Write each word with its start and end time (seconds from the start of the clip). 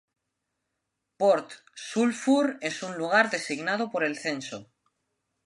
Port 1.23 1.53
Sulphur 1.75 2.57
es 2.61 2.81
un 2.81 2.97
lugar 2.97 3.29
designado 3.29 3.91
por 3.91 4.03
el 4.03 4.17
censo. 4.17 4.65